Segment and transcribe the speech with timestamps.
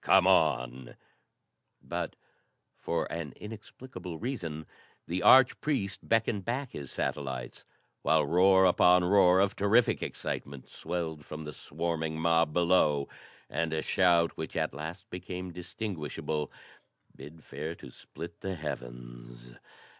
[0.03, 0.95] "Come on"
[1.83, 2.15] But,
[2.75, 4.65] for an inexplicable reason,
[5.05, 7.65] the arch priest beckoned back his satellites,
[8.01, 13.09] while roar upon roar of terrific excitement swelled from the swarming mob below,
[13.47, 16.51] and a shout which at last became distinguishable
[17.15, 19.53] bid fair to split the heavens.